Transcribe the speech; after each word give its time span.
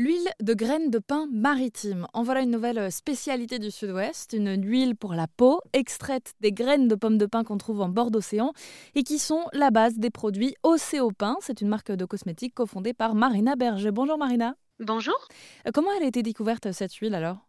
L'huile 0.00 0.28
de 0.40 0.54
graines 0.54 0.90
de 0.90 1.00
pain 1.00 1.26
maritime. 1.32 2.06
En 2.12 2.22
voilà 2.22 2.42
une 2.42 2.52
nouvelle 2.52 2.92
spécialité 2.92 3.58
du 3.58 3.72
sud-ouest, 3.72 4.32
une 4.32 4.64
huile 4.64 4.94
pour 4.94 5.14
la 5.14 5.26
peau, 5.26 5.60
extraite 5.72 6.34
des 6.40 6.52
graines 6.52 6.86
de 6.86 6.94
pommes 6.94 7.18
de 7.18 7.26
pin 7.26 7.42
qu'on 7.42 7.58
trouve 7.58 7.80
en 7.80 7.88
bord 7.88 8.12
d'océan 8.12 8.52
et 8.94 9.02
qui 9.02 9.18
sont 9.18 9.46
la 9.52 9.72
base 9.72 9.98
des 9.98 10.10
produits 10.10 10.54
Océopin. 10.62 11.36
C'est 11.40 11.62
une 11.62 11.68
marque 11.68 11.90
de 11.90 12.04
cosmétiques 12.04 12.54
cofondée 12.54 12.94
par 12.94 13.16
Marina 13.16 13.56
Berger. 13.56 13.90
Bonjour 13.90 14.18
Marina. 14.18 14.54
Bonjour. 14.78 15.18
Euh, 15.66 15.72
comment 15.74 15.90
elle 15.96 16.04
a 16.04 16.06
été 16.06 16.22
découverte 16.22 16.70
cette 16.70 16.94
huile 16.94 17.16
alors? 17.16 17.47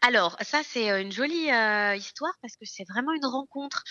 Alors, 0.00 0.36
ça, 0.42 0.60
c'est 0.62 0.88
une 1.02 1.10
jolie 1.10 1.48
histoire 1.96 2.32
parce 2.40 2.54
que 2.54 2.64
c'est 2.64 2.84
vraiment 2.88 3.12
une 3.12 3.26
rencontre. 3.26 3.82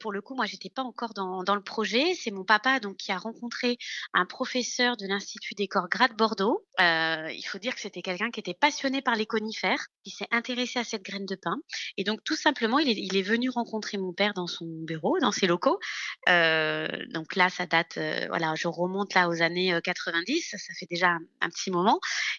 pour 0.00 0.12
le 0.12 0.20
coup, 0.20 0.36
moi, 0.36 0.46
j'étais 0.46 0.70
pas 0.70 0.82
encore 0.82 1.14
dans, 1.14 1.54
le 1.54 1.62
projet. 1.62 2.14
C'est 2.14 2.30
mon 2.30 2.44
papa 2.44 2.78
donc 2.78 2.96
qui 2.96 3.10
a 3.10 3.18
rencontré 3.18 3.76
un 4.12 4.24
professeur 4.24 4.96
de 4.96 5.06
l'Institut 5.06 5.54
des 5.54 5.66
corps 5.66 5.88
gras 5.88 6.08
de 6.08 6.14
Bordeaux. 6.14 6.64
il 6.78 7.44
faut 7.46 7.58
dire 7.58 7.74
que 7.74 7.80
c'était 7.80 8.02
quelqu'un 8.02 8.30
qui 8.30 8.40
était 8.40 8.54
passionné 8.54 9.02
par 9.02 9.16
les 9.16 9.26
conifères, 9.26 9.86
qui 10.04 10.10
s'est 10.10 10.28
intéressé 10.30 10.78
à 10.78 10.84
cette 10.84 11.02
graine 11.02 11.26
de 11.26 11.34
pin. 11.34 11.56
Et 11.96 12.04
donc, 12.04 12.22
tout 12.24 12.36
simplement, 12.36 12.78
il 12.78 13.16
est, 13.16 13.22
venu 13.22 13.50
rencontrer 13.50 13.98
mon 13.98 14.12
père 14.12 14.32
dans 14.34 14.46
son 14.46 14.66
bureau, 14.66 15.18
dans 15.18 15.32
ses 15.32 15.48
locaux. 15.48 15.80
donc 16.28 17.34
là, 17.34 17.48
ça 17.48 17.66
date, 17.66 17.98
voilà, 18.28 18.54
je 18.54 18.68
remonte 18.68 19.14
là 19.14 19.28
aux 19.28 19.42
années 19.42 19.76
90. 19.82 20.54
Ça 20.56 20.74
fait 20.78 20.86
déjà 20.88 21.08
un, 21.40 21.48
petit 21.48 21.72
moment. 21.72 21.98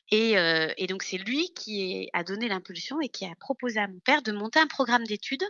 Et 0.10 0.88
donc, 0.88 1.04
c'est 1.04 1.18
lui 1.18 1.49
qui 1.54 2.10
a 2.13 2.24
donné 2.24 2.48
l'impulsion 2.48 2.77
et 3.02 3.09
qui 3.09 3.26
a 3.26 3.36
proposé 3.40 3.80
à 3.80 3.88
mon 3.88 3.99
père 3.99 4.22
de 4.22 4.31
monter 4.31 4.59
un 4.59 4.67
programme 4.67 5.04
d'études 5.05 5.45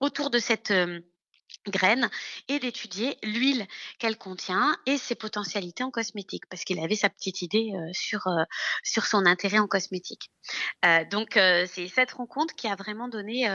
autour 0.00 0.30
de 0.30 0.38
cette 0.38 0.72
graine 1.66 2.08
et 2.48 2.58
d'étudier 2.58 3.16
l'huile 3.22 3.66
qu'elle 3.98 4.16
contient 4.16 4.76
et 4.86 4.96
ses 4.96 5.14
potentialités 5.14 5.82
en 5.82 5.90
cosmétique 5.90 6.44
parce 6.48 6.64
qu'il 6.64 6.78
avait 6.80 6.94
sa 6.94 7.10
petite 7.10 7.42
idée 7.42 7.72
sur 7.92 8.28
sur 8.82 9.06
son 9.06 9.26
intérêt 9.26 9.58
en 9.58 9.66
cosmétique. 9.66 10.30
donc 11.10 11.32
c'est 11.34 11.88
cette 11.88 12.12
rencontre 12.12 12.54
qui 12.54 12.68
a 12.68 12.76
vraiment 12.76 13.08
donné 13.08 13.46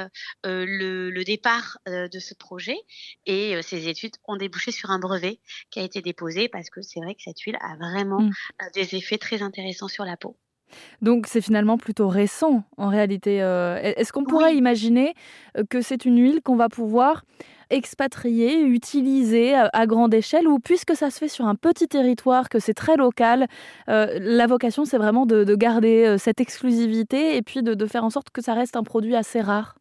le, 0.43 1.23
départ 1.23 1.77
de 1.87 2.19
ce 2.19 2.33
projet 2.33 2.77
et 3.25 3.61
ces 3.61 3.87
études 3.87 4.15
ont 4.27 4.35
débouché 4.35 4.71
sur 4.71 4.89
un 4.89 4.99
brevet 4.99 5.39
qui 5.71 5.79
a 5.79 5.83
été 5.83 6.01
déposé 6.01 6.49
parce 6.49 6.69
que 6.69 6.81
c'est 6.81 6.99
vrai 6.99 7.15
que 7.15 7.21
cette 7.23 7.39
huile 7.41 7.57
a 7.61 7.75
vraiment 7.77 8.21
mmh. 8.21 8.31
des 8.73 8.95
effets 8.95 9.17
très 9.17 9.41
intéressants 9.41 9.87
sur 9.87 10.05
la 10.05 10.17
peau. 10.17 10.37
Donc 11.01 11.27
c'est 11.27 11.41
finalement 11.41 11.77
plutôt 11.77 12.07
récent 12.07 12.63
en 12.77 12.87
réalité. 12.87 13.41
Euh, 13.41 13.79
est-ce 13.81 14.11
qu'on 14.13 14.23
pourrait 14.23 14.55
imaginer 14.55 15.13
euh, 15.57 15.63
que 15.69 15.81
c'est 15.81 16.05
une 16.05 16.19
huile 16.19 16.41
qu'on 16.41 16.55
va 16.55 16.69
pouvoir 16.69 17.23
expatrier, 17.69 18.61
utiliser 18.61 19.55
à, 19.55 19.87
grande 19.87 20.13
échelle 20.13 20.47
ou 20.47 20.59
puisque 20.59 20.95
ça 20.95 21.09
se 21.09 21.17
fait 21.17 21.27
sur 21.27 21.47
un 21.47 21.55
petit 21.55 21.87
territoire, 21.87 22.49
que 22.49 22.59
c'est 22.59 22.75
très 22.75 22.97
local, 22.97 23.47
euh, 23.89 24.19
la 24.19 24.45
vocation 24.45 24.85
c'est 24.85 24.99
vraiment 24.99 25.25
de, 25.25 25.55
garder 25.55 26.17
cette 26.19 26.39
exclusivité 26.39 27.35
et 27.35 27.41
puis 27.41 27.63
de 27.63 27.85
faire 27.87 28.03
en 28.03 28.11
sorte 28.11 28.29
que 28.29 28.43
ça 28.43 28.53
reste 28.53 28.75
un 28.75 28.83
produit 28.83 29.15
assez 29.15 29.41
rare? 29.41 29.75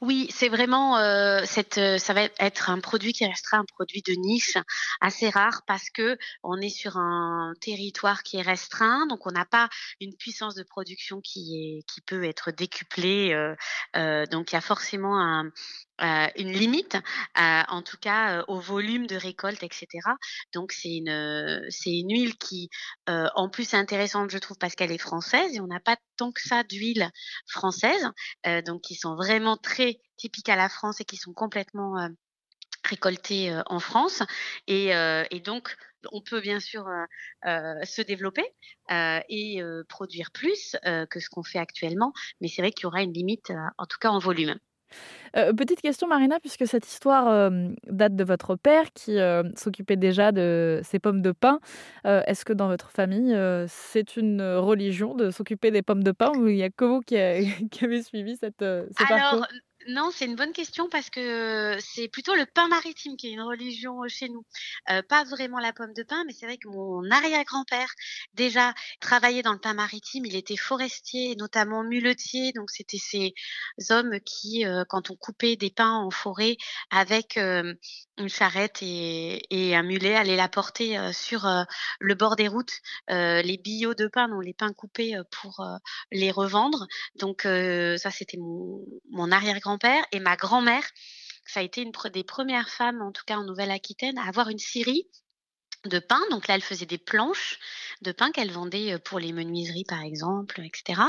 Oui, 0.00 0.28
c'est 0.30 0.48
vraiment 0.48 0.98
euh, 0.98 1.44
euh, 1.78 1.98
ça 1.98 2.12
va 2.12 2.22
être 2.38 2.70
un 2.70 2.80
produit 2.80 3.12
qui 3.12 3.26
restera 3.26 3.58
un 3.58 3.64
produit 3.64 4.02
de 4.02 4.12
niche 4.12 4.56
assez 5.00 5.28
rare 5.28 5.62
parce 5.66 5.90
que 5.90 6.16
on 6.42 6.60
est 6.60 6.68
sur 6.68 6.96
un 6.96 7.52
territoire 7.60 8.22
qui 8.22 8.36
est 8.36 8.42
restreint, 8.42 9.06
donc 9.06 9.26
on 9.26 9.30
n'a 9.30 9.44
pas 9.44 9.68
une 10.00 10.14
puissance 10.16 10.54
de 10.54 10.62
production 10.62 11.20
qui 11.20 11.56
est 11.56 11.82
qui 11.92 12.00
peut 12.00 12.24
être 12.24 12.50
décuplée. 12.50 13.34
Euh, 13.96 14.26
donc 14.26 14.52
il 14.52 14.54
y 14.54 14.58
a 14.58 14.60
forcément 14.60 15.20
un, 15.20 15.50
euh, 16.02 16.26
une 16.36 16.50
limite, 16.50 16.96
euh, 16.96 17.62
en 17.68 17.80
tout 17.82 17.96
cas 17.98 18.38
euh, 18.38 18.44
au 18.48 18.58
volume 18.58 19.06
de 19.06 19.14
récolte, 19.14 19.62
etc. 19.62 19.86
Donc 20.52 20.72
c'est 20.72 20.88
une 20.88 21.66
c'est 21.70 21.90
une 21.90 22.10
huile 22.10 22.36
qui, 22.36 22.68
en 23.06 23.48
plus, 23.48 23.74
est 23.74 23.76
intéressante, 23.76 24.30
je 24.30 24.38
trouve, 24.38 24.58
parce 24.58 24.74
qu'elle 24.74 24.92
est 24.92 24.98
française 24.98 25.54
et 25.54 25.60
on 25.60 25.66
n'a 25.66 25.80
pas 25.80 25.96
tant 26.16 26.32
que 26.32 26.40
ça 26.40 26.64
d'huile 26.64 27.10
française, 27.46 28.10
donc 28.66 28.82
qui 28.82 28.94
sont 28.96 29.14
vraiment 29.14 29.56
très 29.56 30.00
typiques 30.16 30.48
à 30.48 30.56
la 30.56 30.68
France 30.68 31.00
et 31.00 31.04
qui 31.04 31.16
sont 31.16 31.32
complètement 31.32 32.08
récoltées 32.84 33.56
en 33.66 33.78
France. 33.78 34.22
Et, 34.66 34.88
et, 35.30 35.40
donc 35.40 35.76
on 36.12 36.22
peut 36.22 36.40
bien 36.40 36.60
sûr 36.60 36.86
se 37.44 38.02
développer 38.02 38.44
et 38.90 39.60
produire 39.88 40.30
plus 40.32 40.76
que 40.82 41.20
ce 41.20 41.28
qu'on 41.30 41.44
fait 41.44 41.58
actuellement, 41.58 42.12
mais 42.40 42.48
c'est 42.48 42.62
vrai 42.62 42.72
qu'il 42.72 42.84
y 42.84 42.86
aura 42.86 43.02
une 43.02 43.12
limite, 43.12 43.52
en 43.78 43.86
tout 43.86 43.98
cas 44.00 44.10
en 44.10 44.18
volume. 44.18 44.58
Euh, 45.36 45.52
petite 45.52 45.80
question, 45.80 46.06
Marina, 46.06 46.38
puisque 46.40 46.66
cette 46.66 46.86
histoire 46.86 47.50
date 47.88 48.14
de 48.14 48.24
votre 48.24 48.56
père 48.56 48.92
qui 48.92 49.18
s'occupait 49.56 49.96
déjà 49.96 50.32
de 50.32 50.80
ces 50.84 50.98
pommes 50.98 51.22
de 51.22 51.32
pin. 51.32 51.60
Est-ce 52.04 52.44
que 52.44 52.52
dans 52.52 52.68
votre 52.68 52.90
famille, 52.90 53.36
c'est 53.68 54.16
une 54.16 54.42
religion 54.42 55.14
de 55.14 55.30
s'occuper 55.30 55.70
des 55.70 55.82
pommes 55.82 56.04
de 56.04 56.12
pin 56.12 56.30
ou 56.36 56.46
il 56.46 56.56
n'y 56.56 56.62
a 56.62 56.70
que 56.70 56.84
vous 56.84 57.00
qui, 57.00 57.16
avez 57.82 58.02
suivi 58.02 58.36
cette, 58.36 58.60
ce 58.60 59.08
parcours? 59.08 59.46
Non, 59.88 60.10
c'est 60.10 60.24
une 60.24 60.36
bonne 60.36 60.52
question 60.52 60.88
parce 60.88 61.10
que 61.10 61.76
c'est 61.80 62.08
plutôt 62.08 62.34
le 62.34 62.46
pain 62.46 62.68
maritime 62.68 63.16
qui 63.16 63.28
est 63.28 63.32
une 63.32 63.42
religion 63.42 64.00
chez 64.08 64.28
nous. 64.28 64.44
Euh, 64.90 65.02
pas 65.02 65.24
vraiment 65.24 65.58
la 65.58 65.72
pomme 65.72 65.92
de 65.92 66.02
pain, 66.02 66.24
mais 66.26 66.32
c'est 66.32 66.46
vrai 66.46 66.56
que 66.56 66.68
mon 66.68 67.10
arrière-grand-père 67.10 67.92
déjà 68.34 68.72
travaillait 69.00 69.42
dans 69.42 69.52
le 69.52 69.58
pain 69.58 69.74
maritime. 69.74 70.24
Il 70.24 70.36
était 70.36 70.56
forestier, 70.56 71.36
notamment 71.36 71.82
muletier. 71.82 72.52
Donc 72.52 72.70
c'était 72.70 72.98
ces 72.98 73.34
hommes 73.90 74.18
qui, 74.24 74.64
euh, 74.64 74.84
quand 74.88 75.10
on 75.10 75.16
coupait 75.16 75.56
des 75.56 75.70
pins 75.70 75.98
en 75.98 76.10
forêt 76.10 76.56
avec 76.90 77.36
euh, 77.36 77.74
une 78.16 78.28
charrette 78.28 78.78
et, 78.80 79.42
un 79.74 79.82
mulet, 79.82 80.14
allaient 80.14 80.36
la 80.36 80.48
porter 80.48 81.12
sur 81.12 81.48
le 81.98 82.14
bord 82.14 82.36
des 82.36 82.46
routes, 82.46 82.74
les 83.08 83.58
billots 83.62 83.94
de 83.94 84.06
pain, 84.06 84.28
donc 84.28 84.44
les 84.44 84.54
pains 84.54 84.72
coupés 84.72 85.16
pour 85.30 85.66
les 86.12 86.30
revendre. 86.30 86.86
Donc 87.16 87.42
ça, 87.42 88.10
c'était 88.12 88.36
mon, 88.36 88.84
mon 89.10 89.32
arrière-grand 89.32 89.73
père 89.78 90.04
et 90.12 90.20
ma 90.20 90.36
grand-mère. 90.36 90.84
Ça 91.46 91.60
a 91.60 91.62
été 91.62 91.82
une 91.82 91.92
des 92.12 92.24
premières 92.24 92.70
femmes, 92.70 93.02
en 93.02 93.12
tout 93.12 93.24
cas 93.26 93.36
en 93.36 93.44
Nouvelle-Aquitaine, 93.44 94.18
à 94.18 94.28
avoir 94.28 94.48
une 94.48 94.58
scierie 94.58 95.06
de 95.84 95.98
pain. 95.98 96.20
Donc 96.30 96.48
là, 96.48 96.54
elle 96.54 96.62
faisait 96.62 96.86
des 96.86 96.98
planches 96.98 97.58
de 98.02 98.12
pain 98.12 98.30
qu'elle 98.30 98.50
vendait 98.50 98.94
euh, 98.94 98.98
pour 98.98 99.18
les 99.18 99.32
menuiseries, 99.32 99.84
par 99.84 100.02
exemple, 100.02 100.60
etc. 100.60 101.00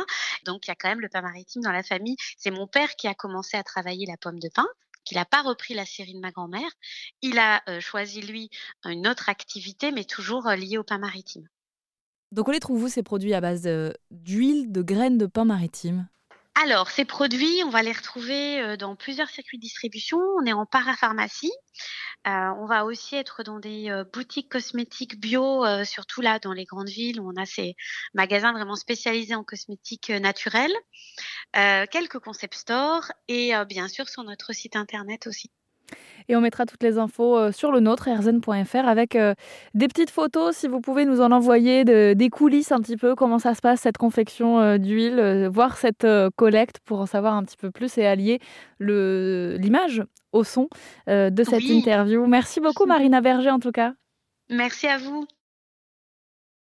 Donc 0.45 0.67
il 0.67 0.69
y 0.69 0.71
a 0.71 0.75
quand 0.75 0.89
même 0.89 1.01
le 1.01 1.09
pain 1.09 1.21
maritime 1.21 1.61
dans 1.61 1.71
la 1.71 1.83
famille. 1.83 2.17
C'est 2.37 2.51
mon 2.51 2.67
père 2.67 2.95
qui 2.95 3.07
a 3.07 3.13
commencé 3.13 3.57
à 3.57 3.63
travailler 3.63 4.05
la 4.05 4.17
pomme 4.17 4.39
de 4.39 4.49
pain 4.53 4.67
qu'il 5.03 5.17
n'a 5.17 5.25
pas 5.25 5.43
repris 5.43 5.75
la 5.75 5.85
scierie 5.85 6.15
de 6.15 6.19
ma 6.19 6.31
grand-mère. 6.31 6.69
Il 7.21 7.37
a 7.37 7.61
euh, 7.69 7.79
choisi, 7.79 8.21
lui, 8.21 8.49
une 8.85 9.07
autre 9.07 9.29
activité, 9.29 9.91
mais 9.91 10.03
toujours 10.03 10.47
euh, 10.47 10.55
liée 10.55 10.79
au 10.79 10.83
pain 10.83 10.97
maritime. 10.97 11.47
Donc, 12.31 12.47
on 12.47 12.51
les 12.51 12.59
trouve, 12.59 12.79
vous, 12.79 12.89
ces 12.89 13.03
produits 13.03 13.35
à 13.35 13.39
base 13.39 13.69
d'huile, 14.09 14.71
de 14.71 14.81
graines 14.81 15.19
de 15.19 15.27
pain 15.27 15.45
maritime? 15.45 16.07
Alors, 16.63 16.89
ces 16.89 17.03
produits, 17.03 17.63
on 17.65 17.69
va 17.69 17.83
les 17.83 17.91
retrouver 17.91 18.61
euh, 18.61 18.77
dans 18.77 18.95
plusieurs 18.95 19.29
circuits 19.29 19.57
de 19.57 19.61
distribution. 19.61 20.17
On 20.39 20.45
est 20.45 20.53
en 20.53 20.65
parapharmacie. 20.65 21.51
Euh, 22.27 22.49
on 22.57 22.65
va 22.65 22.85
aussi 22.85 23.15
être 23.15 23.43
dans 23.43 23.59
des 23.59 23.89
euh, 23.89 24.05
boutiques 24.05 24.49
cosmétiques 24.49 25.19
bio, 25.19 25.65
surtout 25.83 26.21
là 26.21 26.39
dans 26.39 26.53
les 26.53 26.63
grandes 26.63 26.87
villes 26.87 27.19
où 27.19 27.29
on 27.29 27.35
a 27.35 27.45
ces 27.45 27.75
magasins 28.13 28.53
vraiment 28.53 28.75
spécialisés 28.75 29.35
en 29.35 29.43
cosmétiques 29.43 30.09
naturels. 30.09 30.73
quelques 31.53 32.19
concept 32.19 32.55
stores 32.55 33.11
et 33.27 33.53
bien 33.67 33.87
sûr 33.87 34.07
sur 34.09 34.23
notre 34.23 34.53
site 34.53 34.75
internet 34.75 35.27
aussi. 35.27 35.51
Et 36.27 36.35
on 36.35 36.41
mettra 36.41 36.65
toutes 36.65 36.81
les 36.81 36.97
infos 36.97 37.37
euh, 37.37 37.51
sur 37.51 37.71
le 37.71 37.79
nôtre, 37.79 38.09
rzn.fr, 38.09 38.87
avec 38.87 39.15
euh, 39.15 39.33
des 39.73 39.87
petites 39.87 40.09
photos, 40.09 40.55
si 40.55 40.67
vous 40.67 40.81
pouvez 40.81 41.05
nous 41.05 41.21
en 41.21 41.31
envoyer, 41.31 41.85
des 41.85 42.29
coulisses 42.29 42.71
un 42.71 42.79
petit 42.79 42.97
peu, 42.97 43.15
comment 43.15 43.39
ça 43.39 43.53
se 43.53 43.61
passe, 43.61 43.81
cette 43.81 43.97
confection 43.97 44.59
euh, 44.59 44.77
d'huile, 44.77 45.49
voir 45.51 45.77
cette 45.77 46.07
collecte 46.35 46.79
pour 46.85 46.99
en 46.99 47.05
savoir 47.05 47.35
un 47.35 47.43
petit 47.43 47.57
peu 47.57 47.71
plus 47.71 47.97
et 47.97 48.05
allier 48.05 48.39
l'image 48.79 50.03
au 50.31 50.43
son 50.43 50.67
de 51.07 51.43
cette 51.43 51.63
interview. 51.63 52.25
Merci 52.25 52.59
beaucoup 52.59 52.85
Marina 52.85 53.21
Berger 53.21 53.51
en 53.51 53.59
tout 53.59 53.71
cas. 53.71 53.93
Merci 54.49 54.87
à 54.87 54.97
vous. 54.97 55.25